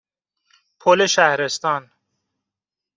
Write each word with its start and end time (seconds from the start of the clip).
پل 0.79 1.05
شهرستان 1.05 1.91